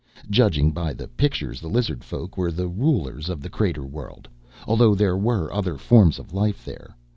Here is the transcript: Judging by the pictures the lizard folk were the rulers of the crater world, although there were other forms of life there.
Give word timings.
Judging 0.31 0.71
by 0.71 0.93
the 0.93 1.07
pictures 1.07 1.61
the 1.61 1.67
lizard 1.67 2.03
folk 2.03 2.35
were 2.35 2.51
the 2.51 2.67
rulers 2.67 3.29
of 3.29 3.39
the 3.39 3.51
crater 3.51 3.85
world, 3.85 4.27
although 4.65 4.95
there 4.95 5.15
were 5.15 5.53
other 5.53 5.77
forms 5.77 6.17
of 6.17 6.33
life 6.33 6.65
there. 6.65 6.97